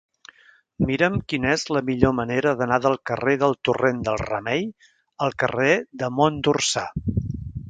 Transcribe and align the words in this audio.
Mira'm 0.85 1.17
quina 1.33 1.51
és 1.57 1.65
la 1.77 1.83
millor 1.89 2.15
manera 2.19 2.53
d'anar 2.61 2.79
del 2.87 2.97
carrer 3.11 3.35
del 3.43 3.55
Torrent 3.69 4.01
del 4.09 4.19
Remei 4.25 4.67
al 5.27 5.39
carrer 5.45 5.73
de 6.03 6.11
Mont 6.21 6.45
d'Orsà. 6.49 6.91